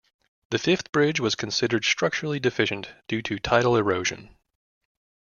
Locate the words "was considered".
1.19-1.85